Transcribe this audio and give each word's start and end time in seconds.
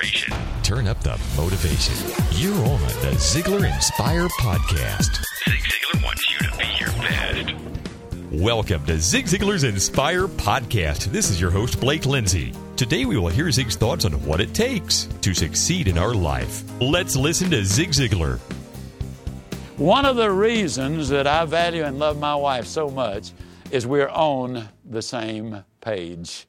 inspiration. 0.00 0.34
Turn 0.62 0.86
up 0.86 1.02
the 1.02 1.18
motivation. 1.36 1.94
You're 2.32 2.54
on 2.54 2.80
the 2.80 3.16
Ziglar 3.18 3.72
Inspire 3.72 4.28
Podcast. 4.28 5.22
Zig 5.48 5.60
Ziglar 5.60 6.04
wants 6.04 6.30
you 6.30 6.38
to 6.38 6.56
be 6.56 6.66
your 6.78 6.90
best. 7.02 7.54
Welcome 8.32 8.84
to 8.86 8.98
Zig 8.98 9.26
Ziglar's 9.26 9.64
Inspire 9.64 10.28
Podcast. 10.28 11.06
This 11.06 11.30
is 11.30 11.40
your 11.40 11.50
host, 11.50 11.80
Blake 11.80 12.06
Lindsay. 12.06 12.52
Today 12.76 13.04
we 13.04 13.18
will 13.18 13.28
hear 13.28 13.50
Zig's 13.50 13.76
thoughts 13.76 14.04
on 14.04 14.12
what 14.24 14.40
it 14.40 14.54
takes 14.54 15.06
to 15.22 15.34
succeed 15.34 15.88
in 15.88 15.98
our 15.98 16.14
life. 16.14 16.62
Let's 16.80 17.16
listen 17.16 17.50
to 17.50 17.64
Zig 17.64 17.90
Ziglar. 17.90 18.38
One 19.76 20.04
of 20.04 20.16
the 20.16 20.30
reasons 20.30 21.08
that 21.08 21.26
I 21.26 21.44
value 21.46 21.84
and 21.84 21.98
love 21.98 22.18
my 22.18 22.34
wife 22.34 22.66
so 22.66 22.88
much 22.88 23.32
is 23.70 23.86
we're 23.86 24.08
on 24.08 24.68
the 24.84 25.02
same 25.02 25.64
page. 25.80 26.46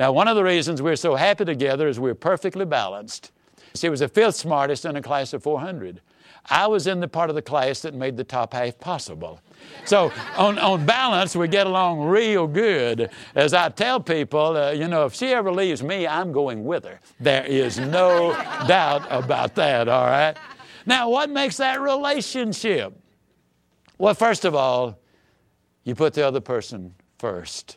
Now, 0.00 0.12
one 0.12 0.28
of 0.28 0.34
the 0.34 0.42
reasons 0.42 0.80
we're 0.80 0.96
so 0.96 1.14
happy 1.14 1.44
together 1.44 1.86
is 1.86 2.00
we're 2.00 2.14
perfectly 2.14 2.64
balanced. 2.64 3.32
She 3.74 3.90
was 3.90 4.00
the 4.00 4.08
fifth 4.08 4.36
smartest 4.36 4.86
in 4.86 4.96
a 4.96 5.02
class 5.02 5.34
of 5.34 5.42
400. 5.42 6.00
I 6.48 6.68
was 6.68 6.86
in 6.86 7.00
the 7.00 7.06
part 7.06 7.28
of 7.28 7.36
the 7.36 7.42
class 7.42 7.82
that 7.82 7.92
made 7.92 8.16
the 8.16 8.24
top 8.24 8.54
half 8.54 8.78
possible. 8.80 9.42
So, 9.84 10.10
on, 10.38 10.58
on 10.58 10.86
balance, 10.86 11.36
we 11.36 11.48
get 11.48 11.66
along 11.66 12.00
real 12.00 12.46
good. 12.46 13.10
As 13.34 13.52
I 13.52 13.68
tell 13.68 14.00
people, 14.00 14.56
uh, 14.56 14.70
you 14.70 14.88
know, 14.88 15.04
if 15.04 15.12
she 15.12 15.34
ever 15.34 15.52
leaves 15.52 15.82
me, 15.82 16.06
I'm 16.06 16.32
going 16.32 16.64
with 16.64 16.86
her. 16.86 16.98
There 17.20 17.44
is 17.44 17.78
no 17.78 18.32
doubt 18.66 19.06
about 19.10 19.54
that, 19.56 19.86
all 19.86 20.06
right? 20.06 20.34
Now, 20.86 21.10
what 21.10 21.28
makes 21.28 21.58
that 21.58 21.78
relationship? 21.78 22.98
Well, 23.98 24.14
first 24.14 24.46
of 24.46 24.54
all, 24.54 24.98
you 25.84 25.94
put 25.94 26.14
the 26.14 26.26
other 26.26 26.40
person 26.40 26.94
first. 27.18 27.76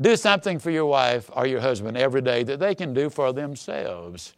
Do 0.00 0.16
something 0.16 0.58
for 0.58 0.70
your 0.70 0.86
wife 0.86 1.30
or 1.32 1.46
your 1.46 1.60
husband 1.60 1.96
every 1.96 2.20
day 2.20 2.42
that 2.42 2.58
they 2.58 2.74
can 2.74 2.92
do 2.92 3.08
for 3.08 3.32
themselves. 3.32 4.34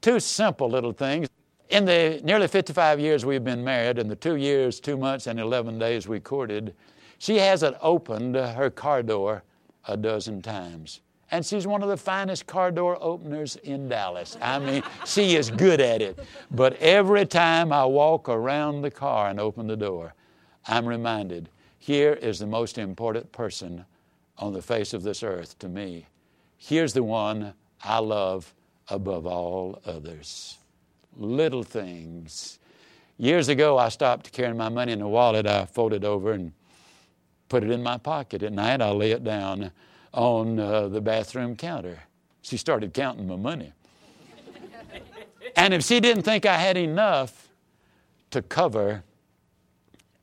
Two 0.00 0.18
simple 0.18 0.68
little 0.68 0.92
things. 0.92 1.28
In 1.70 1.84
the 1.84 2.20
nearly 2.24 2.48
55 2.48 2.98
years 2.98 3.24
we've 3.24 3.44
been 3.44 3.62
married, 3.62 3.98
and 3.98 4.10
the 4.10 4.16
two 4.16 4.36
years, 4.36 4.80
two 4.80 4.96
months, 4.96 5.26
and 5.26 5.38
11 5.38 5.78
days 5.78 6.08
we 6.08 6.18
courted, 6.18 6.74
she 7.18 7.36
hasn't 7.36 7.76
opened 7.80 8.34
her 8.34 8.70
car 8.70 9.02
door 9.02 9.44
a 9.86 9.96
dozen 9.96 10.42
times. 10.42 11.00
And 11.30 11.44
she's 11.44 11.66
one 11.66 11.82
of 11.82 11.90
the 11.90 11.96
finest 11.96 12.46
car 12.46 12.70
door 12.70 12.96
openers 13.00 13.56
in 13.56 13.88
Dallas. 13.88 14.36
I 14.40 14.58
mean, 14.58 14.82
she 15.06 15.36
is 15.36 15.50
good 15.50 15.80
at 15.80 16.00
it. 16.00 16.18
But 16.50 16.76
every 16.78 17.26
time 17.26 17.72
I 17.72 17.84
walk 17.84 18.28
around 18.28 18.82
the 18.82 18.90
car 18.90 19.28
and 19.28 19.38
open 19.38 19.66
the 19.66 19.76
door, 19.76 20.14
I'm 20.66 20.86
reminded 20.86 21.50
here 21.78 22.14
is 22.14 22.38
the 22.38 22.46
most 22.46 22.78
important 22.78 23.30
person 23.30 23.84
on 24.38 24.52
the 24.52 24.62
face 24.62 24.94
of 24.94 25.02
this 25.02 25.22
earth 25.22 25.58
to 25.58 25.68
me. 25.68 26.06
Here's 26.56 26.92
the 26.92 27.02
one 27.02 27.54
I 27.82 27.98
love 27.98 28.54
above 28.88 29.26
all 29.26 29.80
others. 29.84 30.58
Little 31.16 31.62
things. 31.62 32.58
Years 33.16 33.48
ago, 33.48 33.78
I 33.78 33.88
stopped 33.88 34.32
carrying 34.32 34.56
my 34.56 34.68
money 34.68 34.92
in 34.92 35.02
a 35.02 35.08
wallet. 35.08 35.46
I 35.46 35.64
folded 35.64 36.04
over 36.04 36.32
and 36.32 36.52
put 37.48 37.64
it 37.64 37.70
in 37.70 37.82
my 37.82 37.98
pocket. 37.98 38.42
At 38.42 38.52
night, 38.52 38.80
I 38.80 38.90
lay 38.90 39.10
it 39.10 39.24
down 39.24 39.72
on 40.14 40.58
uh, 40.58 40.88
the 40.88 41.00
bathroom 41.00 41.56
counter. 41.56 41.98
She 42.42 42.56
started 42.56 42.94
counting 42.94 43.26
my 43.26 43.36
money. 43.36 43.72
and 45.56 45.74
if 45.74 45.84
she 45.84 46.00
didn't 46.00 46.22
think 46.22 46.46
I 46.46 46.58
had 46.58 46.76
enough 46.76 47.48
to 48.30 48.42
cover 48.42 49.02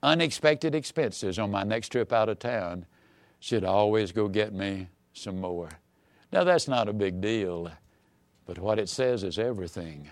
unexpected 0.02 0.76
expenses 0.76 1.40
on 1.40 1.52
my 1.52 1.64
next 1.64 1.90
trip 1.90 2.14
out 2.14 2.30
of 2.30 2.40
town, 2.40 2.86
she'd 3.46 3.64
always 3.64 4.12
go 4.12 4.28
get 4.28 4.56
me 4.56 4.88
some 5.14 5.40
more. 5.40 5.70
Now, 6.32 6.44
that's 6.44 6.68
not 6.68 6.90
a 6.90 6.94
big 6.94 7.22
deal, 7.22 7.70
but 8.48 8.58
what 8.58 8.80
it 8.80 8.90
says 8.90 9.24
is 9.24 9.38
everything. 9.38 10.10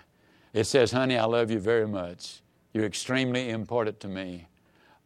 It 0.52 0.64
says, 0.64 0.92
honey, 0.92 1.18
I 1.18 1.24
love 1.24 1.50
you 1.50 1.58
very 1.58 1.88
much. 1.88 2.42
You're 2.72 2.84
extremely 2.84 3.50
important 3.50 3.98
to 4.00 4.08
me. 4.08 4.46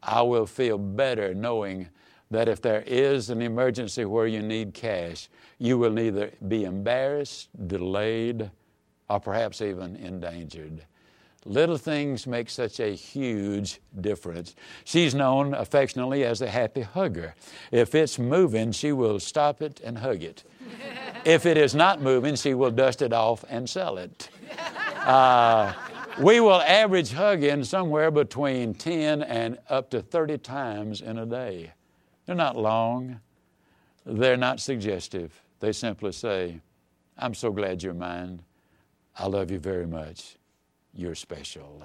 I 0.03 0.21
will 0.21 0.45
feel 0.45 0.77
better 0.77 1.33
knowing 1.33 1.89
that 2.31 2.49
if 2.49 2.61
there 2.61 2.83
is 2.87 3.31
an 3.31 3.41
emergency 3.41 4.05
where 4.05 4.27
you 4.27 4.43
need 4.43 4.75
cash, 4.75 5.31
you 5.59 5.79
will 5.79 5.91
neither 5.91 6.31
be 6.49 6.65
embarrassed, 6.65 7.49
delayed, 7.67 8.51
or 9.09 9.21
perhaps 9.21 9.63
even 9.63 9.97
endangered. 9.97 10.85
Little 11.45 11.79
things 11.79 12.27
make 12.27 12.51
such 12.51 12.81
a 12.81 12.95
huge 12.95 13.81
difference. 14.01 14.57
She's 14.85 15.15
known 15.15 15.55
affectionately 15.55 16.25
as 16.25 16.41
the 16.41 16.51
happy 16.51 16.83
hugger. 16.83 17.35
If 17.71 17.95
it's 17.95 18.19
moving, 18.19 18.73
she 18.73 18.93
will 18.93 19.21
stop 19.21 19.63
it 19.63 19.81
and 19.85 19.99
hug 19.99 20.23
it. 20.23 20.43
if 21.25 21.47
it 21.47 21.57
is 21.57 21.75
not 21.75 22.03
moving, 22.03 22.35
she 22.35 22.55
will 22.55 22.73
dust 22.73 23.03
it 23.03 23.13
off 23.13 23.45
and 23.49 23.71
sell 23.71 23.99
it. 23.99 24.29
Uh, 24.97 25.73
we 26.21 26.41
will 26.41 26.61
average 26.61 27.13
hugging 27.13 27.63
somewhere 27.63 28.11
between 28.11 28.75
10 28.75 29.23
and 29.23 29.59
up 29.69 29.91
to 29.91 30.03
30 30.03 30.39
times 30.39 31.01
in 31.01 31.19
a 31.19 31.27
day. 31.27 31.73
They're 32.27 32.35
not 32.35 32.57
long, 32.57 33.21
they're 34.05 34.37
not 34.37 34.59
suggestive. 34.59 35.41
They 35.61 35.73
simply 35.73 36.13
say, 36.13 36.61
I'm 37.17 37.35
so 37.35 37.53
glad 37.53 37.83
you're 37.83 37.95
mine. 37.95 38.43
I 39.17 39.27
love 39.27 39.51
you 39.51 39.59
very 39.59 39.87
much 39.87 40.38
you're 40.99 41.15
special. 41.15 41.83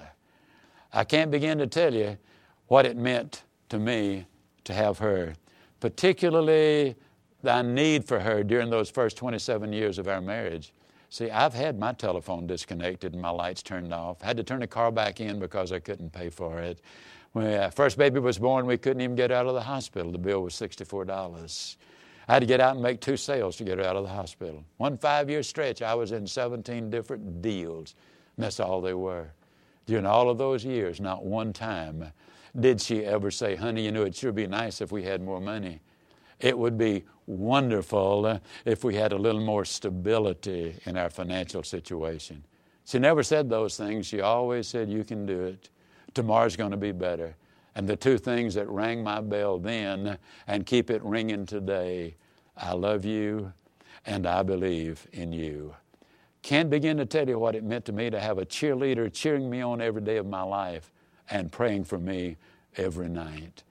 I 0.92 1.04
can't 1.04 1.30
begin 1.30 1.58
to 1.58 1.66
tell 1.66 1.94
you 1.94 2.18
what 2.66 2.84
it 2.84 2.96
meant 2.96 3.44
to 3.68 3.78
me 3.78 4.26
to 4.64 4.74
have 4.74 4.98
her, 4.98 5.34
particularly 5.80 6.96
the 7.42 7.62
need 7.62 8.04
for 8.04 8.18
her 8.20 8.42
during 8.42 8.70
those 8.70 8.90
first 8.90 9.16
27 9.16 9.72
years 9.72 9.98
of 9.98 10.08
our 10.08 10.20
marriage. 10.20 10.72
See, 11.10 11.30
I've 11.30 11.54
had 11.54 11.78
my 11.78 11.92
telephone 11.92 12.46
disconnected 12.46 13.12
and 13.12 13.22
my 13.22 13.30
lights 13.30 13.62
turned 13.62 13.94
off. 13.94 14.22
I 14.22 14.26
had 14.26 14.36
to 14.38 14.42
turn 14.42 14.60
the 14.60 14.66
car 14.66 14.90
back 14.90 15.20
in 15.20 15.38
because 15.38 15.70
I 15.70 15.78
couldn't 15.78 16.12
pay 16.12 16.28
for 16.28 16.58
it. 16.58 16.80
When 17.32 17.46
our 17.60 17.70
first 17.70 17.98
baby 17.98 18.18
was 18.18 18.38
born, 18.38 18.66
we 18.66 18.78
couldn't 18.78 19.00
even 19.00 19.14
get 19.14 19.30
out 19.30 19.46
of 19.46 19.54
the 19.54 19.60
hospital. 19.60 20.10
The 20.10 20.18
bill 20.18 20.42
was 20.42 20.54
$64. 20.54 21.76
I 22.26 22.32
had 22.32 22.40
to 22.40 22.46
get 22.46 22.60
out 22.60 22.74
and 22.74 22.82
make 22.82 23.00
two 23.00 23.16
sales 23.16 23.56
to 23.56 23.64
get 23.64 23.78
her 23.78 23.84
out 23.84 23.96
of 23.96 24.04
the 24.04 24.10
hospital. 24.10 24.64
One 24.78 24.96
five 24.96 25.28
year 25.28 25.42
stretch, 25.42 25.82
I 25.82 25.94
was 25.94 26.12
in 26.12 26.26
17 26.26 26.90
different 26.90 27.42
deals. 27.42 27.94
And 28.36 28.44
that's 28.44 28.60
all 28.60 28.80
they 28.80 28.94
were. 28.94 29.28
During 29.86 30.06
all 30.06 30.30
of 30.30 30.38
those 30.38 30.64
years, 30.64 31.00
not 31.00 31.24
one 31.24 31.52
time 31.52 32.12
did 32.58 32.80
she 32.80 33.04
ever 33.04 33.30
say, 33.30 33.56
Honey, 33.56 33.84
you 33.84 33.92
know, 33.92 34.02
it'd 34.02 34.16
sure 34.16 34.32
be 34.32 34.46
nice 34.46 34.80
if 34.80 34.92
we 34.92 35.02
had 35.02 35.22
more 35.22 35.40
money. 35.40 35.80
It 36.40 36.56
would 36.56 36.78
be 36.78 37.04
wonderful 37.26 38.40
if 38.64 38.84
we 38.84 38.94
had 38.94 39.12
a 39.12 39.16
little 39.16 39.40
more 39.40 39.64
stability 39.64 40.76
in 40.84 40.96
our 40.96 41.10
financial 41.10 41.62
situation. 41.62 42.44
She 42.84 42.98
never 42.98 43.22
said 43.22 43.48
those 43.48 43.76
things. 43.76 44.06
She 44.06 44.20
always 44.20 44.68
said, 44.68 44.88
You 44.88 45.04
can 45.04 45.26
do 45.26 45.42
it. 45.42 45.70
Tomorrow's 46.12 46.56
going 46.56 46.70
to 46.70 46.76
be 46.76 46.92
better. 46.92 47.34
And 47.74 47.88
the 47.88 47.96
two 47.96 48.18
things 48.18 48.54
that 48.54 48.68
rang 48.68 49.02
my 49.02 49.20
bell 49.20 49.58
then 49.58 50.18
and 50.46 50.64
keep 50.64 50.90
it 50.90 51.02
ringing 51.02 51.44
today 51.44 52.14
I 52.56 52.72
love 52.72 53.04
you 53.04 53.52
and 54.06 54.26
I 54.26 54.42
believe 54.42 55.06
in 55.12 55.32
you. 55.32 55.74
Can't 56.44 56.68
begin 56.68 56.98
to 56.98 57.06
tell 57.06 57.26
you 57.26 57.38
what 57.38 57.54
it 57.54 57.64
meant 57.64 57.86
to 57.86 57.92
me 57.92 58.10
to 58.10 58.20
have 58.20 58.36
a 58.36 58.44
cheerleader 58.44 59.10
cheering 59.10 59.48
me 59.48 59.62
on 59.62 59.80
every 59.80 60.02
day 60.02 60.18
of 60.18 60.26
my 60.26 60.42
life 60.42 60.92
and 61.30 61.50
praying 61.50 61.84
for 61.84 61.98
me 61.98 62.36
every 62.76 63.08
night. 63.08 63.62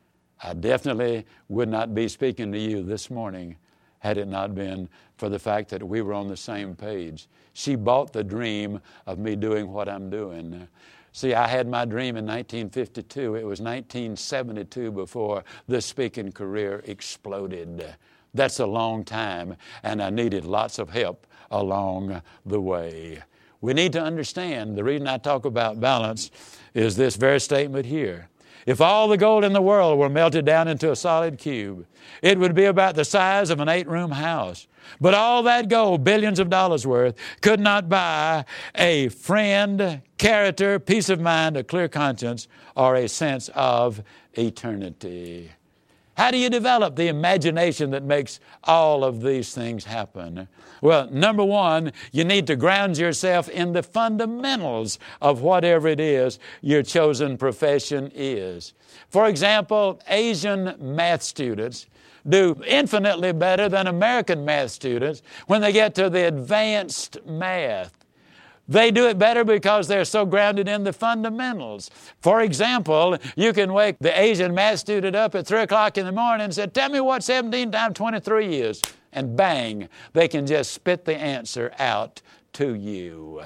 I 0.42 0.56
definitely 0.56 1.28
would 1.50 1.70
not 1.70 1.94
be 1.94 2.08
speaking 2.08 2.52
to 2.52 2.58
you 2.58 2.82
this 2.82 3.12
morning 3.12 3.58
had 4.00 4.18
it 4.18 4.28
not 4.28 4.56
been 4.56 4.90
for 5.18 5.30
the 5.30 5.38
fact 5.38 5.70
that 5.70 5.88
we 5.88 6.02
were 6.02 6.16
on 6.16 6.28
the 6.28 6.36
same 6.36 6.76
page. 6.76 7.28
She 7.54 7.76
bought 7.76 8.12
the 8.12 8.24
dream 8.24 8.82
of 9.06 9.20
me 9.20 9.36
doing 9.36 9.72
what 9.72 9.88
I'm 9.88 10.10
doing. 10.10 10.68
See, 11.12 11.36
I 11.36 11.46
had 11.46 11.68
my 11.68 11.86
dream 11.86 12.18
in 12.18 12.26
1952. 12.26 13.36
It 13.36 13.44
was 13.44 13.62
1972 13.62 14.92
before 14.92 15.44
the 15.68 15.80
speaking 15.80 16.32
career 16.32 16.82
exploded. 16.88 17.96
That's 18.34 18.60
a 18.60 18.66
long 18.66 19.04
time, 19.04 19.58
and 19.84 20.02
I 20.02 20.10
needed 20.10 20.46
lots 20.46 20.80
of 20.80 20.90
help 20.90 21.28
along 21.52 22.22
the 22.46 22.60
way. 22.62 23.22
We 23.62 23.74
need 23.74 23.94
to 23.94 24.02
understand 24.02 24.76
the 24.76 24.84
reason 24.84 25.08
I 25.08 25.18
talk 25.18 25.46
about 25.46 25.80
balance 25.80 26.32
is 26.74 26.96
this 26.96 27.16
very 27.16 27.40
statement 27.40 27.86
here. 27.86 28.30
If 28.66 28.82
all 28.82 29.08
the 29.08 29.18
gold 29.18 29.44
in 29.44 29.54
the 29.54 29.62
world 29.62 30.00
were 30.00 30.10
melted 30.10 30.46
down 30.46 30.68
into 30.68 30.92
a 30.92 30.96
solid 30.96 31.38
cube, 31.38 31.86
it 32.22 32.40
would 32.40 32.56
be 32.56 32.66
about 32.66 32.96
the 32.96 33.06
size 33.06 33.50
of 33.50 33.60
an 33.60 33.70
eight 33.70 33.88
room 33.88 34.12
house. 34.12 34.68
But 35.00 35.14
all 35.14 35.44
that 35.44 35.70
gold, 35.70 36.04
billions 36.04 36.40
of 36.40 36.50
dollars 36.50 36.88
worth, 36.88 37.16
could 37.42 37.60
not 37.60 37.90
buy 37.90 38.46
a 38.76 39.10
friend, 39.10 40.02
character, 40.18 40.80
peace 40.80 41.10
of 41.10 41.20
mind, 41.20 41.58
a 41.58 41.64
clear 41.64 41.88
conscience, 41.88 42.48
or 42.76 42.96
a 42.96 43.08
sense 43.08 43.50
of 43.54 44.04
eternity. 44.34 45.52
How 46.16 46.30
do 46.30 46.38
you 46.38 46.50
develop 46.50 46.96
the 46.96 47.08
imagination 47.08 47.90
that 47.92 48.04
makes 48.04 48.40
all 48.64 49.04
of 49.04 49.22
these 49.22 49.54
things 49.54 49.86
happen? 49.86 50.48
Well, 50.82 51.10
number 51.10 51.44
one, 51.44 51.92
you 52.12 52.24
need 52.24 52.46
to 52.48 52.56
ground 52.56 52.98
yourself 52.98 53.50
in 53.50 53.74
the 53.74 53.82
fundamentals 53.82 55.00
of 55.22 55.42
whatever 55.42 55.88
it 55.88 56.00
is 56.00 56.38
your 56.62 56.84
chosen 56.84 57.38
profession 57.38 58.12
is. 58.14 58.74
For 59.10 59.28
example, 59.28 60.00
Asian 60.08 60.76
math 60.80 61.24
students 61.24 61.88
do 62.28 62.62
infinitely 62.66 63.34
better 63.34 63.68
than 63.68 63.88
American 63.88 64.46
math 64.46 64.72
students 64.72 65.24
when 65.48 65.62
they 65.62 65.72
get 65.72 65.96
to 65.96 66.10
the 66.10 66.28
advanced 66.28 67.18
math. 67.26 68.03
They 68.68 68.92
do 68.92 69.08
it 69.08 69.20
better 69.20 69.44
because 69.44 69.88
they're 69.88 70.06
so 70.06 70.26
grounded 70.26 70.70
in 70.70 70.84
the 70.84 70.94
fundamentals. 70.94 71.90
For 72.22 72.42
example, 72.42 73.18
you 73.36 73.52
can 73.52 73.74
wake 73.74 73.98
the 74.00 74.18
Asian 74.18 74.54
math 74.54 74.80
student 74.80 75.16
up 75.16 75.36
at 75.36 75.46
3 75.46 75.62
o'clock 75.62 75.98
in 75.98 76.06
the 76.06 76.12
morning 76.12 76.46
and 76.46 76.54
say, 76.54 76.68
Tell 76.68 76.90
me 76.90 77.02
what 77.02 77.24
17 77.24 77.72
times 77.72 77.96
23 77.96 78.56
is. 78.56 78.82
And 79.12 79.36
bang, 79.36 79.90
they 80.14 80.28
can 80.28 80.48
just 80.48 80.72
spit 80.72 81.06
the 81.06 81.16
answer 81.16 81.72
out 81.78 82.22
to 82.54 82.74
you. 82.74 83.42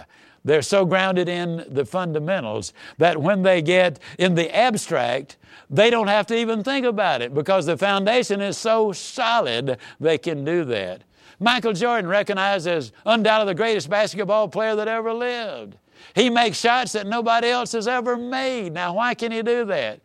They're 0.45 0.61
so 0.61 0.85
grounded 0.85 1.27
in 1.27 1.65
the 1.67 1.83
fundamentals 1.83 2.71
that 2.99 3.21
when 3.21 3.41
they 3.41 3.61
get 3.61 3.99
in 4.17 4.35
the 4.35 4.55
abstract, 4.55 5.35
they 5.69 5.89
don't 5.89 6.07
have 6.07 6.25
to 6.27 6.37
even 6.37 6.63
think 6.63 6.85
about 6.85 7.21
it 7.21 7.33
because 7.33 7.65
the 7.65 7.75
foundation 7.75 8.39
is 8.39 8.57
so 8.57 8.93
solid 8.93 9.77
they 9.99 10.17
can 10.17 10.45
do 10.45 10.63
that. 10.65 11.01
Michael 11.39 11.73
Jordan, 11.73 12.09
recognized 12.09 12.67
as 12.67 12.91
undoubtedly 13.05 13.53
the 13.53 13.57
greatest 13.57 13.89
basketball 13.89 14.47
player 14.47 14.75
that 14.75 14.87
ever 14.87 15.13
lived. 15.13 15.77
He 16.15 16.29
makes 16.29 16.59
shots 16.59 16.93
that 16.93 17.05
nobody 17.05 17.47
else 17.47 17.71
has 17.73 17.87
ever 17.87 18.17
made. 18.17 18.73
Now, 18.73 18.93
why 18.93 19.13
can 19.13 19.31
he 19.31 19.41
do 19.41 19.65
that? 19.65 19.99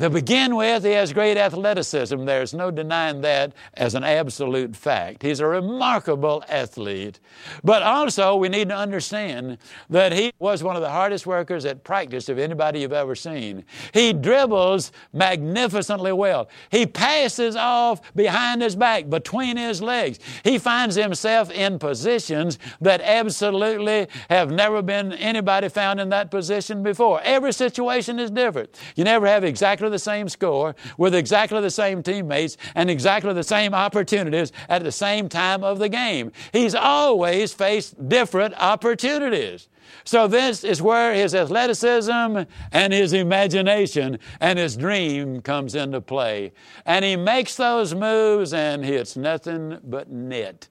To 0.00 0.08
begin 0.08 0.56
with, 0.56 0.82
he 0.82 0.92
has 0.92 1.12
great 1.12 1.36
athleticism. 1.36 2.24
There's 2.24 2.54
no 2.54 2.70
denying 2.70 3.20
that 3.20 3.52
as 3.74 3.94
an 3.94 4.02
absolute 4.02 4.74
fact. 4.74 5.22
He's 5.22 5.40
a 5.40 5.46
remarkable 5.46 6.42
athlete. 6.48 7.20
But 7.62 7.82
also, 7.82 8.34
we 8.34 8.48
need 8.48 8.70
to 8.70 8.74
understand 8.74 9.58
that 9.90 10.14
he 10.14 10.32
was 10.38 10.62
one 10.62 10.74
of 10.74 10.80
the 10.80 10.88
hardest 10.88 11.26
workers 11.26 11.66
at 11.66 11.84
practice 11.84 12.30
of 12.30 12.38
anybody 12.38 12.80
you've 12.80 12.94
ever 12.94 13.14
seen. 13.14 13.62
He 13.92 14.14
dribbles 14.14 14.90
magnificently 15.12 16.12
well. 16.12 16.48
He 16.70 16.86
passes 16.86 17.54
off 17.54 18.00
behind 18.14 18.62
his 18.62 18.76
back, 18.76 19.10
between 19.10 19.58
his 19.58 19.82
legs. 19.82 20.18
He 20.44 20.56
finds 20.56 20.96
himself 20.96 21.50
in 21.50 21.78
positions 21.78 22.58
that 22.80 23.02
absolutely 23.02 24.06
have 24.30 24.50
never 24.50 24.80
been 24.80 25.12
anybody 25.12 25.68
found 25.68 26.00
in 26.00 26.08
that 26.08 26.30
position 26.30 26.82
before. 26.82 27.20
Every 27.22 27.52
situation 27.52 28.18
is 28.18 28.30
different. 28.30 28.80
You 28.96 29.04
never 29.04 29.26
have 29.26 29.44
exactly 29.44 29.89
the 29.90 29.98
same 29.98 30.28
score 30.28 30.74
with 30.96 31.14
exactly 31.14 31.60
the 31.60 31.70
same 31.70 32.02
teammates 32.02 32.56
and 32.74 32.90
exactly 32.90 33.32
the 33.32 33.42
same 33.42 33.74
opportunities 33.74 34.52
at 34.68 34.82
the 34.82 34.92
same 34.92 35.28
time 35.28 35.62
of 35.62 35.78
the 35.78 35.88
game. 35.88 36.32
He's 36.52 36.74
always 36.74 37.52
faced 37.52 38.08
different 38.08 38.54
opportunities. 38.54 39.68
So, 40.04 40.26
this 40.26 40.64
is 40.64 40.80
where 40.80 41.14
his 41.14 41.34
athleticism 41.34 42.38
and 42.72 42.92
his 42.92 43.12
imagination 43.12 44.18
and 44.40 44.58
his 44.58 44.76
dream 44.76 45.42
comes 45.42 45.74
into 45.74 46.00
play. 46.00 46.52
And 46.86 47.04
he 47.04 47.16
makes 47.16 47.56
those 47.56 47.94
moves 47.94 48.52
and 48.52 48.84
hits 48.84 49.16
nothing 49.16 49.78
but 49.82 50.10
net. 50.10 50.68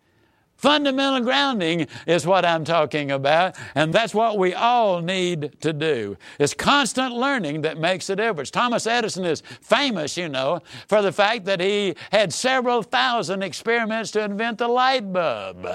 Fundamental 0.59 1.21
grounding 1.21 1.87
is 2.05 2.27
what 2.27 2.43
I'm 2.43 2.65
talking 2.65 3.11
about, 3.11 3.55
and 3.75 3.93
that's 3.93 4.13
what 4.13 4.37
we 4.37 4.53
all 4.53 4.99
need 4.99 5.55
to 5.61 5.71
do. 5.71 6.17
It's 6.37 6.53
constant 6.53 7.13
learning 7.13 7.61
that 7.61 7.77
makes 7.77 8.09
a 8.09 8.15
difference. 8.17 8.51
Thomas 8.51 8.85
Edison 8.85 9.23
is 9.23 9.41
famous, 9.61 10.17
you 10.17 10.27
know, 10.27 10.59
for 10.89 11.01
the 11.01 11.13
fact 11.13 11.45
that 11.45 11.61
he 11.61 11.95
had 12.11 12.33
several 12.33 12.83
thousand 12.83 13.41
experiments 13.41 14.11
to 14.11 14.21
invent 14.21 14.57
the 14.57 14.67
light 14.67 15.13
bulb. 15.13 15.65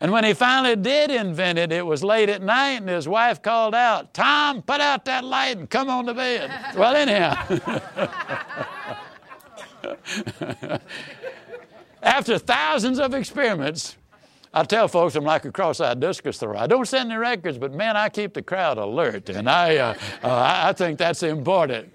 And 0.00 0.10
when 0.10 0.24
he 0.24 0.34
finally 0.34 0.74
did 0.74 1.12
invent 1.12 1.60
it, 1.60 1.70
it 1.70 1.86
was 1.86 2.02
late 2.02 2.28
at 2.28 2.42
night, 2.42 2.80
and 2.80 2.88
his 2.88 3.06
wife 3.06 3.40
called 3.40 3.76
out, 3.76 4.12
Tom, 4.12 4.60
put 4.62 4.80
out 4.80 5.04
that 5.04 5.22
light 5.22 5.56
and 5.56 5.70
come 5.70 5.88
on 5.88 6.06
to 6.06 6.14
bed. 6.14 6.50
well, 6.76 6.96
anyhow. 6.96 7.36
After 12.02 12.38
thousands 12.38 12.98
of 12.98 13.14
experiments, 13.14 13.98
I 14.52 14.64
tell 14.64 14.88
folks 14.88 15.14
I'm 15.14 15.24
like 15.24 15.44
a 15.44 15.52
cross-eyed 15.52 16.00
discus 16.00 16.38
thrower. 16.38 16.56
I 16.56 16.66
don't 16.66 16.86
set 16.86 17.06
any 17.06 17.16
records, 17.16 17.56
but 17.56 17.72
man, 17.72 17.96
I 17.96 18.08
keep 18.08 18.34
the 18.34 18.42
crowd 18.42 18.78
alert, 18.78 19.28
and 19.28 19.48
I, 19.48 19.76
uh, 19.76 19.94
uh, 20.22 20.60
I 20.64 20.72
think 20.72 20.98
that's 20.98 21.22
important. 21.22 21.92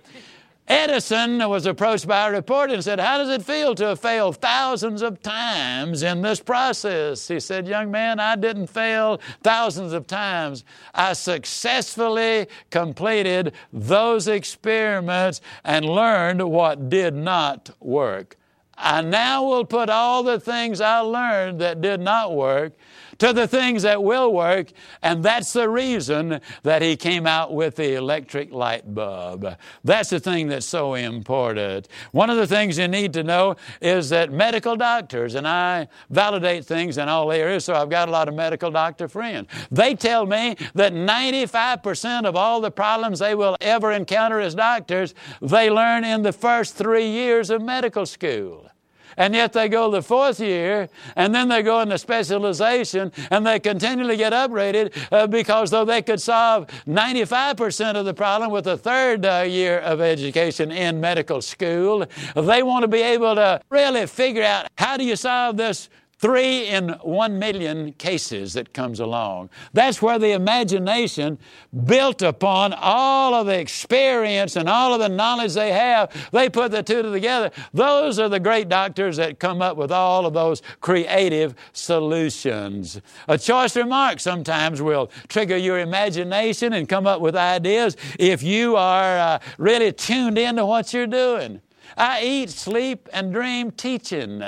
Edison 0.68 1.48
was 1.48 1.68
approached 1.68 2.08
by 2.08 2.28
a 2.28 2.32
reporter 2.32 2.74
and 2.74 2.84
said, 2.84 3.00
How 3.00 3.20
does 3.20 3.30
it 3.30 3.44
feel 3.44 3.76
to 3.76 3.88
have 3.88 4.00
failed 4.00 4.38
thousands 4.38 5.04
of 5.04 5.22
times 5.22 6.02
in 6.02 6.24
this 6.24 6.40
process? 6.40 7.28
He 7.28 7.40
said, 7.40 7.68
Young 7.68 7.92
man, 7.92 8.20
I 8.20 8.36
didn't 8.36 8.68
fail 8.68 9.22
thousands 9.44 9.94
of 9.94 10.08
times. 10.08 10.64
I 10.96 11.14
successfully 11.14 12.48
completed 12.72 13.54
those 13.72 14.28
experiments 14.28 15.40
and 15.64 15.86
learned 15.86 16.42
what 16.50 16.90
did 16.90 17.14
not 17.14 17.70
work. 17.80 18.36
I 18.78 19.02
now 19.02 19.44
will 19.44 19.66
put 19.66 19.90
all 19.90 20.24
the 20.24 20.40
things 20.40 20.82
I 20.82 21.00
learned 21.00 21.62
that 21.62 21.82
did 21.82 22.02
not 22.02 22.34
work 22.36 22.74
to 23.20 23.34
the 23.34 23.48
things 23.48 23.84
that 23.84 24.04
will 24.04 24.34
work, 24.34 24.72
and 25.02 25.24
that's 25.24 25.54
the 25.54 25.70
reason 25.70 26.40
that 26.64 26.82
he 26.82 26.96
came 26.96 27.26
out 27.26 27.54
with 27.54 27.76
the 27.76 27.96
electric 27.96 28.52
light 28.52 28.94
bulb. 28.94 29.56
That's 29.84 30.10
the 30.10 30.20
thing 30.20 30.48
that's 30.48 30.66
so 30.66 30.96
important. 30.96 31.88
One 32.12 32.30
of 32.30 32.38
the 32.38 32.48
things 32.48 32.78
you 32.78 32.88
need 32.88 33.14
to 33.14 33.24
know 33.24 33.56
is 33.82 34.10
that 34.10 34.32
medical 34.32 34.76
doctors, 34.76 35.36
and 35.36 35.48
I 35.48 35.88
validate 36.10 36.66
things 36.66 36.98
in 36.98 37.10
all 37.10 37.32
areas, 37.32 37.66
so 37.66 37.74
I've 37.74 37.90
got 37.90 38.10
a 38.10 38.12
lot 38.12 38.28
of 38.28 38.36
medical 38.36 38.72
doctor 38.72 39.08
friends. 39.08 39.48
They 39.72 39.96
tell 39.96 40.26
me 40.26 40.56
that 40.74 40.94
95% 40.94 42.26
of 42.26 42.36
all 42.36 42.62
the 42.62 42.72
problems 42.72 43.20
they 43.20 43.36
will 43.36 43.58
ever 43.62 43.92
encounter 43.92 44.40
as 44.40 44.56
doctors, 44.56 45.14
they 45.42 45.70
learn 45.70 46.04
in 46.04 46.22
the 46.22 46.34
first 46.34 46.76
three 46.76 47.08
years 47.08 47.50
of 47.50 47.62
medical 47.62 48.06
school 48.06 48.70
and 49.18 49.34
yet 49.34 49.54
they 49.54 49.70
go 49.70 49.90
the 49.90 50.02
fourth 50.02 50.40
year, 50.40 50.90
and 51.16 51.34
then 51.34 51.48
they 51.48 51.62
go 51.62 51.82
into 51.82 51.98
specialization, 51.98 53.12
and 53.32 53.46
they 53.46 53.60
continually 53.60 54.18
get 54.18 54.34
upgraded 54.34 54.96
uh, 55.12 55.28
because 55.28 55.72
though 55.72 55.86
they 55.86 56.02
could 56.02 56.22
solve 56.22 56.68
95% 56.88 57.96
of 57.96 58.06
the 58.06 58.14
problem 58.14 58.52
with 58.52 58.68
a 58.68 58.78
third 58.78 59.26
uh, 59.26 59.44
year 59.48 59.80
of 59.80 60.02
education 60.02 60.72
in 60.72 61.00
medical 61.00 61.42
school, 61.42 62.06
they 62.36 62.64
want 62.64 62.84
to 62.84 62.88
be 62.88 63.02
able 63.02 63.36
to 63.36 63.62
really 63.70 64.06
figure 64.08 64.44
out 64.44 64.68
how 64.78 64.98
do 64.98 65.04
you 65.04 65.16
solve 65.16 65.58
this 65.58 65.90
Three 66.18 66.68
in 66.70 66.90
one 67.02 67.38
million 67.40 67.92
cases 67.94 68.54
that 68.54 68.74
comes 68.74 69.02
along. 69.02 69.50
That's 69.74 70.02
where 70.02 70.18
the 70.18 70.32
imagination, 70.32 71.38
built 71.84 72.22
upon 72.22 72.72
all 72.72 73.34
of 73.34 73.48
the 73.48 73.60
experience 73.60 74.56
and 74.56 74.70
all 74.70 74.94
of 74.94 75.02
the 75.02 75.10
knowledge 75.10 75.56
they 75.56 75.74
have, 75.74 76.10
they 76.32 76.50
put 76.50 76.72
the 76.72 76.82
two 76.82 77.02
together. 77.02 77.52
Those 77.74 78.18
are 78.18 78.30
the 78.30 78.40
great 78.40 78.70
doctors 78.70 79.18
that 79.18 79.40
come 79.40 79.62
up 79.62 79.76
with 79.76 79.92
all 79.92 80.26
of 80.26 80.34
those 80.34 80.62
creative 80.80 81.54
solutions. 81.74 83.02
A 83.28 83.38
choice 83.38 83.76
remark 83.76 84.22
sometimes 84.22 84.82
will 84.82 85.12
trigger 85.28 85.58
your 85.58 85.80
imagination 85.80 86.72
and 86.72 86.88
come 86.88 87.08
up 87.08 87.20
with 87.20 87.36
ideas 87.36 87.98
if 88.18 88.42
you 88.42 88.78
are 88.78 89.18
uh, 89.18 89.40
really 89.58 89.92
tuned 89.92 90.38
into 90.38 90.66
what 90.66 90.94
you're 90.94 91.08
doing. 91.08 91.60
I 91.98 92.24
eat, 92.24 92.50
sleep, 92.52 93.10
and 93.12 93.34
dream 93.34 93.72
teaching, 93.72 94.42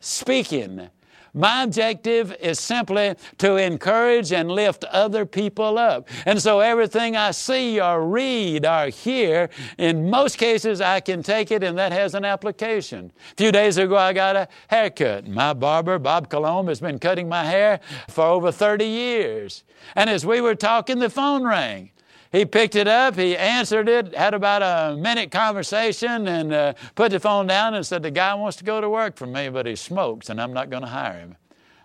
speaking 0.00 0.90
my 1.34 1.64
objective 1.64 2.34
is 2.40 2.60
simply 2.60 3.16
to 3.38 3.56
encourage 3.56 4.32
and 4.32 4.50
lift 4.50 4.84
other 4.84 5.26
people 5.26 5.78
up. 5.78 6.08
And 6.24 6.40
so 6.40 6.60
everything 6.60 7.16
I 7.16 7.32
see 7.32 7.80
or 7.80 8.06
read 8.06 8.64
or 8.64 8.86
hear, 8.86 9.50
in 9.76 10.08
most 10.08 10.38
cases 10.38 10.80
I 10.80 11.00
can 11.00 11.22
take 11.22 11.50
it 11.50 11.64
and 11.64 11.76
that 11.76 11.90
has 11.90 12.14
an 12.14 12.24
application. 12.24 13.12
A 13.32 13.34
few 13.36 13.50
days 13.50 13.76
ago 13.78 13.96
I 13.96 14.12
got 14.12 14.36
a 14.36 14.48
haircut. 14.68 15.26
My 15.26 15.52
barber, 15.52 15.98
Bob 15.98 16.30
Colomb, 16.30 16.68
has 16.68 16.80
been 16.80 17.00
cutting 17.00 17.28
my 17.28 17.44
hair 17.44 17.80
for 18.08 18.24
over 18.24 18.52
30 18.52 18.84
years. 18.84 19.64
And 19.96 20.08
as 20.08 20.24
we 20.24 20.40
were 20.40 20.54
talking, 20.54 21.00
the 21.00 21.10
phone 21.10 21.44
rang. 21.44 21.90
He 22.34 22.44
picked 22.44 22.74
it 22.74 22.88
up, 22.88 23.14
he 23.14 23.36
answered 23.36 23.88
it, 23.88 24.12
had 24.12 24.34
about 24.34 24.60
a 24.60 24.96
minute 24.96 25.30
conversation, 25.30 26.26
and 26.26 26.52
uh, 26.52 26.72
put 26.96 27.12
the 27.12 27.20
phone 27.20 27.46
down 27.46 27.74
and 27.74 27.86
said, 27.86 28.02
The 28.02 28.10
guy 28.10 28.34
wants 28.34 28.56
to 28.56 28.64
go 28.64 28.80
to 28.80 28.88
work 28.88 29.16
for 29.16 29.28
me, 29.28 29.48
but 29.50 29.66
he 29.66 29.76
smokes, 29.76 30.28
and 30.28 30.40
I'm 30.40 30.52
not 30.52 30.68
going 30.68 30.82
to 30.82 30.88
hire 30.88 31.20
him. 31.20 31.36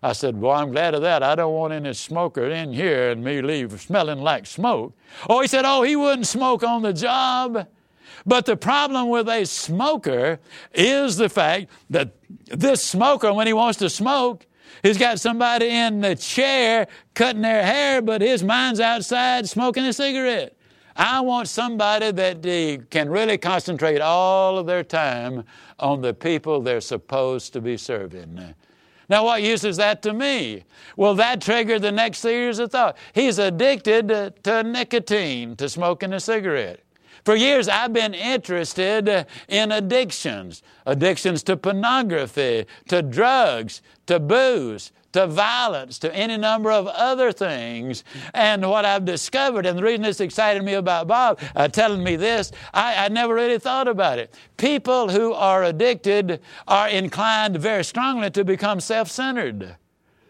I 0.01 0.13
said, 0.13 0.41
Well, 0.41 0.53
I'm 0.53 0.72
glad 0.72 0.96
of 0.96 1.03
that. 1.03 1.22
I 1.22 1.36
don't 1.36 1.53
want 1.53 1.74
any 1.74 1.94
smoker 1.94 2.50
in 2.50 2.74
here 2.74 3.12
and 3.12 3.24
me 3.24 3.44
leave 3.44 3.79
smelling 3.79 4.22
like 4.22 4.48
smoke. 4.48 4.98
Oh, 5.29 5.39
he 5.39 5.48
said, 5.48 5.65
Oh, 5.65 5.84
he 5.84 5.96
wouldn't 5.96 6.25
smoke 6.25 6.63
on 6.63 6.82
the 6.82 6.94
job. 6.94 7.68
But 8.25 8.48
the 8.48 8.58
problem 8.58 9.10
with 9.10 9.29
a 9.29 9.46
smoker 9.46 10.39
is 10.74 11.18
the 11.18 11.29
fact 11.29 11.68
that 11.91 12.15
this 12.48 12.84
smoker, 12.84 13.32
when 13.36 13.46
he 13.46 13.53
wants 13.53 13.77
to 13.79 13.89
smoke, 13.89 14.48
He's 14.83 14.97
got 14.97 15.19
somebody 15.19 15.67
in 15.67 16.01
the 16.01 16.15
chair 16.15 16.88
cutting 17.13 17.41
their 17.41 17.63
hair, 17.63 18.01
but 18.01 18.21
his 18.21 18.43
mind's 18.43 18.79
outside 18.79 19.47
smoking 19.47 19.85
a 19.85 19.93
cigarette. 19.93 20.55
I 20.95 21.21
want 21.21 21.47
somebody 21.47 22.11
that 22.11 22.88
can 22.89 23.09
really 23.09 23.38
concentrate 23.38 24.01
all 24.01 24.57
of 24.57 24.65
their 24.65 24.83
time 24.83 25.45
on 25.79 26.01
the 26.01 26.13
people 26.13 26.61
they're 26.61 26.81
supposed 26.81 27.53
to 27.53 27.61
be 27.61 27.77
serving. 27.77 28.55
Now, 29.07 29.23
what 29.23 29.41
use 29.41 29.63
is 29.63 29.77
that 29.77 30.01
to 30.03 30.13
me? 30.13 30.65
Well, 30.97 31.15
that 31.15 31.41
triggered 31.41 31.81
the 31.81 31.91
next 31.91 32.19
series 32.19 32.59
of 32.59 32.71
thought. 32.71 32.97
He's 33.13 33.39
addicted 33.39 34.09
to 34.43 34.63
nicotine, 34.63 35.55
to 35.55 35.67
smoking 35.69 36.13
a 36.13 36.19
cigarette. 36.19 36.81
For 37.25 37.35
years, 37.35 37.67
I've 37.67 37.91
been 37.91 38.13
interested 38.13 39.25
in 39.47 39.71
addictions 39.71 40.63
addictions 40.85 41.43
to 41.43 41.57
pornography, 41.57 42.65
to 42.88 43.01
drugs, 43.01 43.81
to 44.09 44.19
booze, 44.19 44.91
to 45.11 45.27
violence, 45.27 45.99
to 45.99 46.13
any 46.15 46.35
number 46.35 46.71
of 46.71 46.87
other 46.87 47.31
things. 47.31 48.03
And 48.33 48.67
what 48.67 48.83
I've 48.83 49.05
discovered, 49.05 49.67
and 49.67 49.77
the 49.77 49.83
reason 49.83 50.01
this 50.01 50.19
excited 50.19 50.63
me 50.63 50.73
about 50.73 51.07
Bob 51.07 51.39
uh, 51.55 51.67
telling 51.67 52.03
me 52.03 52.15
this, 52.15 52.51
I, 52.73 53.05
I 53.05 53.09
never 53.09 53.35
really 53.35 53.59
thought 53.59 53.87
about 53.87 54.17
it. 54.17 54.33
People 54.57 55.09
who 55.09 55.31
are 55.33 55.63
addicted 55.63 56.41
are 56.67 56.89
inclined 56.89 57.57
very 57.57 57.83
strongly 57.83 58.31
to 58.31 58.43
become 58.43 58.79
self 58.79 59.11
centered. 59.11 59.75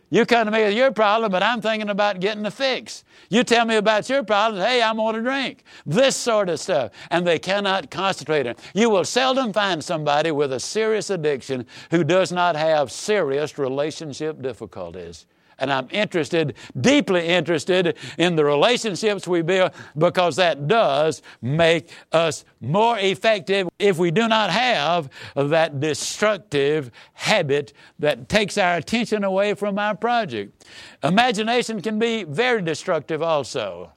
You 0.10 0.26
come 0.26 0.46
to 0.46 0.52
me 0.52 0.64
with 0.64 0.74
your 0.74 0.92
problem, 0.92 1.32
but 1.32 1.44
I'm 1.44 1.62
thinking 1.62 1.90
about 1.90 2.20
getting 2.20 2.46
a 2.46 2.52
fix. 2.52 3.04
You 3.30 3.44
tell 3.44 3.66
me 3.66 3.76
about 3.76 4.10
your 4.10 4.24
problems, 4.24 4.66
hey, 4.66 4.82
I'm 4.82 4.98
going 4.98 5.16
to 5.16 5.22
drink. 5.22 5.64
This 5.86 6.16
sort 6.16 6.50
of 6.50 6.60
stuff. 6.60 6.92
And 7.12 7.28
they 7.28 7.38
cannot 7.38 7.92
concentrate 7.92 8.48
on 8.48 8.56
You 8.74 8.90
will 8.90 9.06
seldom 9.06 9.54
find 9.54 9.84
somebody 9.84 10.32
with 10.32 10.52
a 10.52 10.60
serious 10.60 11.12
addiction 11.12 11.68
who 11.92 12.04
does 12.04 12.32
not 12.32 12.56
have 12.56 12.92
serious 12.92 13.58
relationship 13.58 14.42
difficulties. 14.42 15.28
And 15.60 15.72
I'm 15.72 15.88
interested, 15.92 16.56
deeply 16.80 17.28
interested 17.28 17.98
in 18.18 18.36
the 18.36 18.46
relationships 18.46 19.28
we 19.28 19.42
build 19.42 19.72
because 19.98 20.36
that 20.38 20.68
does 20.68 21.22
make 21.42 21.90
us 22.12 22.46
more 22.62 22.98
effective 22.98 23.68
if 23.78 23.98
we 23.98 24.12
do 24.12 24.28
not 24.28 24.50
have 24.50 25.10
that 25.36 25.80
destructive 25.80 26.92
habit 27.14 27.74
that 28.00 28.30
takes 28.30 28.58
our 28.58 28.78
attention 28.78 29.24
away 29.24 29.54
from 29.54 29.78
our 29.78 29.96
project. 30.00 30.66
Imagination 31.04 31.82
can 31.82 32.00
be 32.00 32.24
very 32.24 32.62
destructive 32.62 33.22
also. 33.22 33.92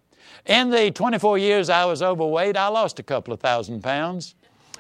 In 0.47 0.71
the 0.71 0.91
24 0.91 1.39
years 1.39 1.69
I 1.71 1.85
was 1.85 2.03
overweight, 2.03 2.57
I 2.57 2.69
lost 2.69 2.99
a 2.99 3.03
couple 3.03 3.33
of 3.33 3.41
thousand 3.41 3.83
pounds. 3.83 4.35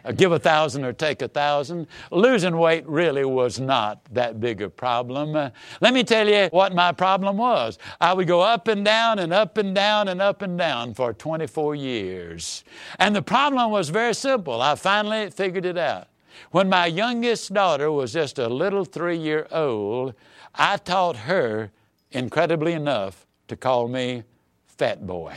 Uh, 0.04 0.12
give 0.12 0.32
a 0.32 0.38
thousand 0.38 0.84
or 0.84 0.92
take 0.92 1.22
a 1.22 1.28
thousand. 1.28 1.86
Losing 2.10 2.58
weight 2.58 2.86
really 2.88 3.24
was 3.24 3.60
not 3.60 4.04
that 4.12 4.40
big 4.40 4.60
a 4.62 4.68
problem. 4.68 5.36
Uh, 5.36 5.50
let 5.80 5.94
me 5.94 6.02
tell 6.02 6.28
you 6.28 6.48
what 6.50 6.74
my 6.74 6.92
problem 6.92 7.36
was. 7.36 7.78
I 8.00 8.12
would 8.12 8.26
go 8.26 8.40
up 8.40 8.68
and 8.68 8.84
down 8.84 9.20
and 9.20 9.32
up 9.32 9.58
and 9.58 9.74
down 9.74 10.08
and 10.08 10.20
up 10.20 10.42
and 10.42 10.58
down 10.58 10.94
for 10.94 11.12
24 11.12 11.76
years. 11.76 12.64
And 12.98 13.14
the 13.14 13.22
problem 13.22 13.70
was 13.70 13.90
very 13.90 14.14
simple. 14.14 14.60
I 14.60 14.74
finally 14.74 15.30
figured 15.30 15.66
it 15.66 15.78
out. 15.78 16.08
When 16.50 16.68
my 16.68 16.86
youngest 16.86 17.52
daughter 17.52 17.92
was 17.92 18.12
just 18.12 18.38
a 18.38 18.48
little 18.48 18.84
three 18.84 19.18
year 19.18 19.46
old, 19.52 20.14
I 20.54 20.76
taught 20.76 21.16
her, 21.16 21.70
incredibly 22.10 22.72
enough, 22.72 23.26
to 23.48 23.56
call 23.56 23.88
me 23.88 24.24
fat 24.66 25.06
boy. 25.06 25.34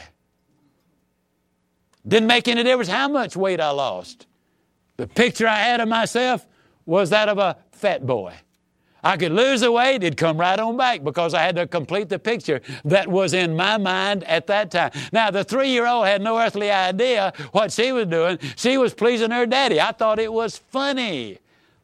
Didn't 2.08 2.28
make 2.28 2.48
any 2.48 2.64
difference 2.64 2.90
how 2.90 3.08
much 3.08 3.36
weight 3.36 3.60
I 3.60 3.72
lost. 3.72 4.28
The 4.98 5.08
picture 5.08 5.48
I 5.48 5.58
had 5.58 5.82
of 5.82 5.88
myself 5.88 6.46
was 6.86 7.10
that 7.10 7.30
of 7.30 7.38
a 7.38 7.58
fat 7.72 8.06
boy. 8.06 8.34
I 9.04 9.18
could 9.18 9.32
lose 9.32 9.62
the 9.62 9.72
weight, 9.72 10.04
it'd 10.04 10.18
come 10.18 10.38
right 10.38 10.60
on 10.60 10.78
back 10.78 11.04
because 11.04 11.36
I 11.36 11.44
had 11.44 11.56
to 11.58 11.68
complete 11.68 12.10
the 12.10 12.18
picture 12.18 12.62
that 12.86 13.08
was 13.08 13.34
in 13.34 13.56
my 13.56 13.78
mind 13.78 14.24
at 14.24 14.48
that 14.48 14.72
time. 14.72 14.92
Now, 15.12 15.30
the 15.30 15.44
three 15.44 15.70
year 15.70 15.86
old 15.86 16.08
had 16.08 16.24
no 16.24 16.40
earthly 16.40 16.72
idea 16.72 17.32
what 17.52 17.72
she 17.72 17.92
was 17.92 18.08
doing. 18.08 18.40
She 18.56 18.80
was 18.80 18.96
pleasing 18.96 19.30
her 19.30 19.46
daddy. 19.46 19.80
I 19.80 19.92
thought 19.92 20.18
it 20.18 20.34
was 20.34 20.58
funny. 20.58 21.38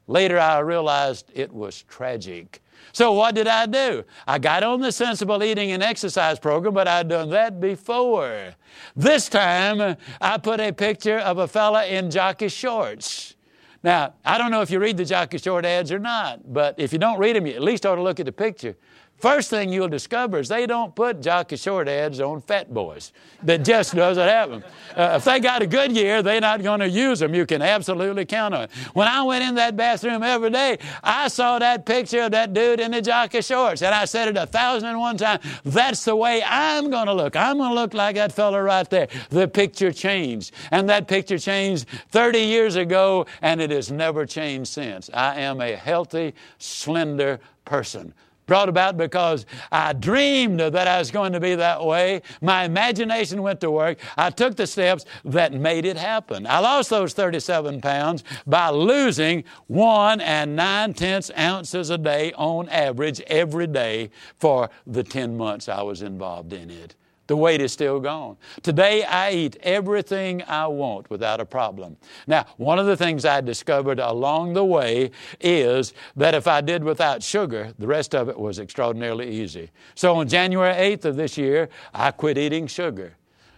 Later, 0.07 0.39
I 0.39 0.59
realized 0.59 1.31
it 1.35 1.53
was 1.53 1.83
tragic. 1.83 2.60
So, 2.93 3.13
what 3.13 3.35
did 3.35 3.47
I 3.47 3.65
do? 3.65 4.03
I 4.27 4.39
got 4.39 4.63
on 4.63 4.81
the 4.81 4.91
sensible 4.91 5.43
eating 5.43 5.71
and 5.71 5.81
exercise 5.81 6.39
program, 6.39 6.73
but 6.73 6.87
I'd 6.87 7.07
done 7.07 7.29
that 7.29 7.59
before. 7.59 8.55
This 8.95 9.29
time, 9.29 9.97
I 10.19 10.37
put 10.37 10.59
a 10.59 10.71
picture 10.71 11.19
of 11.19 11.37
a 11.37 11.47
fella 11.47 11.85
in 11.85 12.11
jockey 12.11 12.49
shorts. 12.49 13.35
Now, 13.83 14.13
I 14.23 14.37
don't 14.37 14.51
know 14.51 14.61
if 14.61 14.69
you 14.69 14.79
read 14.79 14.97
the 14.97 15.05
jockey 15.05 15.39
short 15.39 15.65
ads 15.65 15.91
or 15.91 15.99
not, 15.99 16.53
but 16.53 16.75
if 16.77 16.93
you 16.93 16.99
don't 16.99 17.17
read 17.17 17.35
them, 17.35 17.47
you 17.47 17.53
at 17.53 17.63
least 17.63 17.85
ought 17.85 17.95
to 17.95 18.03
look 18.03 18.19
at 18.19 18.25
the 18.27 18.31
picture. 18.31 18.75
First 19.21 19.51
thing 19.51 19.71
you'll 19.71 19.87
discover 19.87 20.39
is 20.39 20.47
they 20.47 20.65
don't 20.65 20.95
put 20.95 21.21
jockey 21.21 21.55
short 21.55 21.87
ads 21.87 22.19
on 22.19 22.41
fat 22.41 22.73
boys. 22.73 23.13
That 23.43 23.63
just 23.63 23.93
doesn't 23.93 24.27
happen. 24.27 24.63
Uh, 24.97 25.13
if 25.17 25.25
they 25.25 25.39
got 25.39 25.61
a 25.61 25.67
good 25.67 25.91
year, 25.91 26.23
they're 26.23 26.41
not 26.41 26.63
going 26.63 26.79
to 26.79 26.89
use 26.89 27.19
them. 27.19 27.35
You 27.35 27.45
can 27.45 27.61
absolutely 27.61 28.25
count 28.25 28.55
on 28.55 28.63
it. 28.63 28.71
When 28.93 29.07
I 29.07 29.21
went 29.21 29.43
in 29.43 29.53
that 29.55 29.77
bathroom 29.77 30.23
every 30.23 30.49
day, 30.49 30.79
I 31.03 31.27
saw 31.27 31.59
that 31.59 31.85
picture 31.85 32.23
of 32.23 32.31
that 32.31 32.53
dude 32.53 32.79
in 32.79 32.89
the 32.89 33.01
jockey 33.01 33.43
shorts, 33.43 33.83
and 33.83 33.93
I 33.93 34.05
said 34.05 34.27
it 34.27 34.37
a 34.37 34.47
thousand 34.47 34.89
and 34.89 34.99
one 34.99 35.17
times. 35.17 35.45
That's 35.63 36.03
the 36.03 36.15
way 36.15 36.41
I'm 36.43 36.89
going 36.89 37.05
to 37.05 37.13
look. 37.13 37.35
I'm 37.35 37.59
going 37.59 37.69
to 37.69 37.75
look 37.75 37.93
like 37.93 38.15
that 38.15 38.31
fellow 38.31 38.59
right 38.59 38.89
there. 38.89 39.07
The 39.29 39.47
picture 39.47 39.91
changed, 39.91 40.51
and 40.71 40.89
that 40.89 41.07
picture 41.07 41.37
changed 41.37 41.87
30 42.09 42.39
years 42.39 42.75
ago, 42.75 43.27
and 43.43 43.61
it 43.61 43.70
has 43.71 43.91
never 43.91 44.25
changed 44.25 44.71
since. 44.71 45.09
I 45.13 45.41
am 45.41 45.61
a 45.61 45.75
healthy, 45.75 46.33
slender 46.57 47.39
person 47.65 48.13
brought 48.51 48.67
about 48.67 48.97
because 48.97 49.45
I 49.71 49.93
dreamed 49.93 50.59
that 50.59 50.85
I 50.85 50.99
was 50.99 51.09
going 51.09 51.31
to 51.31 51.39
be 51.39 51.55
that 51.55 51.85
way. 51.85 52.21
My 52.41 52.65
imagination 52.65 53.41
went 53.41 53.61
to 53.61 53.71
work. 53.71 53.97
I 54.17 54.29
took 54.29 54.57
the 54.57 54.67
steps 54.67 55.05
that 55.23 55.53
made 55.53 55.85
it 55.85 55.95
happen. 55.95 56.45
I 56.45 56.59
lost 56.59 56.89
those 56.89 57.13
37 57.13 57.79
pounds 57.79 58.25
by 58.45 58.69
losing 58.69 59.45
one 59.67 60.19
and 60.19 60.53
nine 60.53 60.93
tenths 60.93 61.31
ounces 61.37 61.91
a 61.91 61.97
day 61.97 62.33
on 62.33 62.67
average 62.67 63.21
every 63.27 63.67
day 63.67 64.09
for 64.37 64.69
the 64.85 65.03
10 65.03 65.37
months 65.37 65.69
I 65.69 65.81
was 65.83 66.01
involved 66.01 66.51
in 66.51 66.69
it. 66.69 66.95
The 67.31 67.37
weight 67.37 67.61
is 67.61 67.71
still 67.71 68.01
gone. 68.01 68.35
Today, 68.61 69.05
I 69.05 69.31
eat 69.31 69.55
everything 69.63 70.43
I 70.49 70.67
want 70.67 71.09
without 71.09 71.39
a 71.39 71.45
problem. 71.45 71.95
Now, 72.27 72.45
one 72.57 72.77
of 72.77 72.87
the 72.87 72.97
things 72.97 73.23
I 73.23 73.39
discovered 73.39 73.99
along 73.99 74.51
the 74.51 74.65
way 74.65 75.11
is 75.39 75.93
that 76.17 76.35
if 76.35 76.45
I 76.45 76.59
did 76.59 76.83
without 76.83 77.23
sugar, 77.23 77.73
the 77.79 77.87
rest 77.87 78.13
of 78.13 78.27
it 78.27 78.37
was 78.37 78.59
extraordinarily 78.59 79.31
easy. 79.31 79.71
So 79.95 80.17
on 80.17 80.27
January 80.27 80.73
8th 80.73 81.05
of 81.05 81.15
this 81.15 81.37
year, 81.37 81.69
I 81.93 82.11
quit 82.11 82.37
eating 82.37 82.67
sugar. 82.67 83.15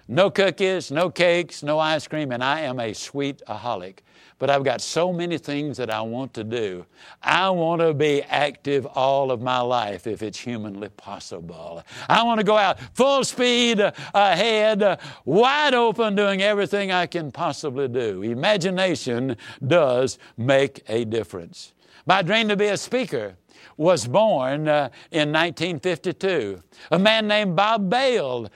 No 0.08 0.30
cookies, 0.30 0.92
no 0.92 1.10
cakes, 1.10 1.64
no 1.64 1.80
ice 1.80 2.08
cream, 2.08 2.32
and 2.32 2.44
I 2.44 2.62
am 2.62 2.80
a 2.80 2.92
sweetaholic 2.92 4.00
but 4.44 4.50
I've 4.50 4.66
got 4.66 4.82
so 4.82 5.14
many 5.14 5.38
things 5.38 5.78
that 5.78 5.90
I 5.90 6.02
want 6.02 6.34
to 6.34 6.44
do. 6.44 6.86
I 7.22 7.50
want 7.52 7.82
to 7.82 7.94
be 7.94 8.24
active 8.24 8.86
all 8.88 9.32
of 9.32 9.42
my 9.42 9.62
life 9.62 10.06
if 10.06 10.22
it's 10.22 10.38
humanly 10.38 10.90
possible. 10.90 11.82
I 12.10 12.24
want 12.24 12.42
to 12.42 12.44
go 12.44 12.58
out 12.58 12.78
full 12.94 13.24
speed 13.24 13.80
ahead, 13.80 15.00
wide 15.24 15.74
open, 15.74 16.16
doing 16.16 16.42
everything 16.42 16.92
I 16.92 17.06
can 17.06 17.32
possibly 17.32 17.88
do. 17.88 18.22
Imagination 18.22 19.38
does 19.66 20.20
make 20.36 20.84
a 20.90 21.06
difference. 21.06 21.74
My 22.06 22.22
dream 22.22 22.50
to 22.50 22.58
be 22.58 22.68
a 22.68 22.76
speaker 22.76 23.38
was 23.78 24.06
born 24.06 24.68
uh, 24.68 24.90
in 25.12 25.32
1952. 25.32 26.62
A 26.92 27.00
man 27.00 27.28
named 27.28 27.56
Bob 27.56 27.90
Bale 27.90 28.50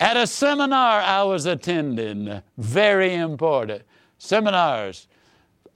at 0.00 0.16
a 0.16 0.26
seminar 0.26 1.00
I 1.00 1.22
was 1.22 1.46
attending, 1.46 2.42
very 2.56 3.14
important. 3.14 3.82
Seminars 4.18 5.06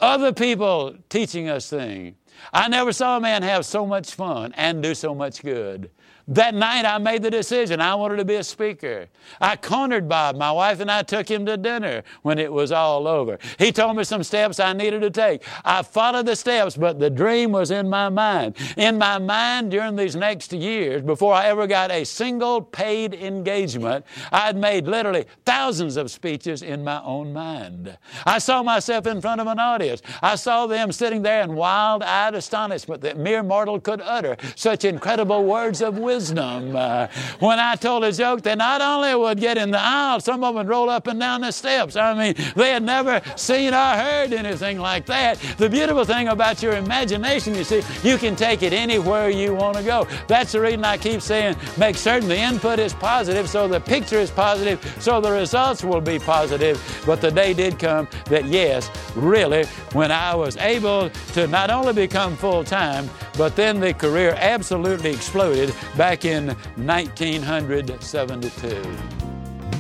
other 0.01 0.33
people 0.33 0.95
teaching 1.09 1.49
us 1.49 1.69
things. 1.69 2.15
I 2.53 2.69
never 2.69 2.93
saw 2.93 3.17
a 3.17 3.21
man 3.21 3.43
have 3.43 3.67
so 3.67 3.85
much 3.85 4.15
fun 4.15 4.53
and 4.57 4.83
do 4.83 4.95
so 4.95 5.15
much 5.15 5.43
good. 5.43 5.91
That 6.29 6.55
night 6.55 6.85
I 6.85 6.99
made 6.99 7.23
the 7.23 7.31
decision. 7.31 7.81
I 7.81 7.95
wanted 7.95 8.17
to 8.17 8.25
be 8.25 8.35
a 8.35 8.45
speaker. 8.45 9.09
I 9.41 9.57
cornered 9.57 10.11
Bob. 10.11 10.37
My 10.37 10.53
wife 10.53 10.81
and 10.81 10.91
I 10.91 11.03
took 11.03 11.27
him 11.27 11.47
to 11.47 11.57
dinner 11.57 12.03
when 12.21 12.39
it 12.39 12.53
was 12.53 12.71
all 12.71 13.09
over. 13.09 13.39
He 13.59 13.73
told 13.73 13.97
me 13.97 14.05
some 14.05 14.23
steps 14.23 14.61
I 14.61 14.75
needed 14.75 15.01
to 15.01 15.11
take. 15.11 15.43
I 15.65 15.83
followed 15.83 16.27
the 16.27 16.37
steps, 16.37 16.77
but 16.77 16.99
the 16.99 17.09
dream 17.09 17.53
was 17.53 17.71
in 17.71 17.89
my 17.89 18.11
mind. 18.11 18.57
In 18.77 18.99
my 18.99 19.17
mind 19.17 19.71
during 19.71 19.97
these 19.97 20.17
next 20.17 20.53
years, 20.53 21.01
before 21.01 21.33
I 21.33 21.47
ever 21.47 21.67
got 21.67 21.91
a 21.91 22.05
single 22.05 22.61
paid 22.61 23.15
engagement, 23.15 24.05
I'd 24.31 24.57
made 24.57 24.87
literally 24.87 25.25
thousands 25.47 25.97
of 25.97 26.11
speeches 26.11 26.61
in 26.61 26.85
my 26.85 27.03
own 27.05 27.33
mind. 27.33 27.97
I 28.27 28.39
saw 28.39 28.63
myself 28.63 29.07
in 29.07 29.23
front 29.23 29.41
of 29.41 29.47
an 29.47 29.59
audience. 29.59 30.03
I 30.23 30.35
saw 30.35 30.67
them 30.67 30.93
sitting 30.93 31.23
there 31.23 31.41
in 31.41 31.55
wild 31.55 32.03
eyed 32.03 32.35
astonishment 32.35 33.01
that 33.01 33.17
mere 33.17 33.43
mortal 33.43 33.81
could 33.81 34.03
utter 34.03 34.37
such 34.57 34.85
incredible 34.85 35.47
words 35.47 35.81
of 35.81 35.97
wisdom 35.97 36.18
wisdom. 36.19 36.75
Uh, 36.75 37.07
when 37.39 37.61
I 37.61 37.77
told 37.77 38.03
a 38.03 38.11
joke, 38.11 38.43
they 38.43 38.57
not 38.57 38.81
only 38.81 39.15
would 39.15 39.39
get 39.39 39.57
in 39.57 39.71
the 39.71 39.81
aisle, 39.81 40.19
some 40.19 40.43
of 40.43 40.55
them 40.55 40.67
would 40.67 40.69
roll 40.69 40.91
up 40.91 41.07
and 41.07 41.21
down 41.21 41.43
the 41.43 41.53
steps. 41.53 41.95
I 41.95 42.13
mean, 42.13 42.35
they 42.57 42.71
had 42.71 42.83
never 42.83 43.23
seen 43.37 43.73
or 43.73 43.93
heard 44.05 44.33
anything 44.33 44.81
like 44.81 45.07
that. 45.07 45.39
The 45.59 45.71
beautiful 45.71 46.05
thing 46.05 46.27
about 46.27 46.61
your 46.61 46.73
imagination, 46.73 47.55
you 47.55 47.63
see, 47.63 47.83
you 48.03 48.19
can 48.19 48.35
take 48.35 48.65
it 48.65 48.73
anywhere 48.73 49.31
you 49.31 49.55
want 49.55 49.77
to 49.77 49.85
go. 49.85 50.09
That's 50.27 50.51
the 50.51 50.61
reason 50.61 50.85
I 50.85 50.97
keep 50.97 51.23
saying 51.23 51.55
make 51.77 51.97
certain 51.97 52.29
the 52.29 52.37
input 52.37 52.81
is 52.81 52.95
positive 52.95 53.49
so 53.49 53.69
the 53.69 53.81
picture 53.81 54.19
is 54.19 54.31
positive 54.31 54.79
so 54.99 55.21
the 55.21 55.31
results 55.31 55.85
will 55.85 56.01
be 56.01 56.19
positive. 56.19 56.77
But 57.07 57.21
the 57.21 57.31
day 57.31 57.55
did 57.55 57.79
come 57.79 58.09
that, 58.27 58.45
yes, 58.47 58.91
really, 59.15 59.67
when 59.93 60.11
I 60.11 60.35
was 60.35 60.57
able 60.57 61.11
to 61.35 61.47
not 61.47 61.71
only 61.71 61.93
become 61.93 62.37
full 62.37 62.65
time, 62.65 63.09
but 63.39 63.55
then 63.55 63.79
the 63.79 63.95
career 63.95 64.35
absolutely 64.37 65.11
exploded 65.11 65.73
back 65.97 66.08
in 66.17 66.49
1972. 66.77 68.83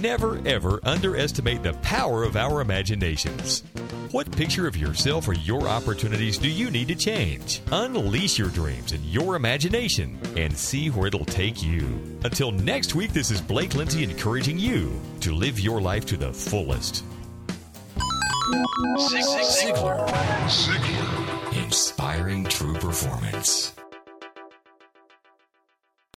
never 0.00 0.40
ever 0.46 0.80
underestimate 0.84 1.62
the 1.62 1.72
power 1.74 2.22
of 2.22 2.36
our 2.36 2.60
imaginations. 2.60 3.62
What 4.10 4.30
picture 4.30 4.66
of 4.66 4.76
yourself 4.76 5.28
or 5.28 5.34
your 5.34 5.68
opportunities 5.68 6.38
do 6.38 6.48
you 6.48 6.70
need 6.70 6.88
to 6.88 6.94
change? 6.94 7.60
Unleash 7.72 8.38
your 8.38 8.50
dreams 8.50 8.92
and 8.92 9.04
your 9.04 9.36
imagination 9.36 10.18
and 10.36 10.56
see 10.56 10.88
where 10.88 11.08
it'll 11.08 11.24
take 11.24 11.62
you. 11.62 11.82
Until 12.24 12.52
next 12.52 12.94
week, 12.94 13.12
this 13.12 13.30
is 13.30 13.40
Blake 13.40 13.74
Lindsay 13.74 14.04
encouraging 14.04 14.58
you 14.58 14.98
to 15.20 15.34
live 15.34 15.58
your 15.58 15.80
life 15.80 16.06
to 16.06 16.16
the 16.16 16.32
fullest. 16.32 17.04
Ziglar. 18.98 20.08
Ziglar. 20.48 21.64
Inspiring 21.64 22.44
true 22.44 22.74
performance. 22.74 23.74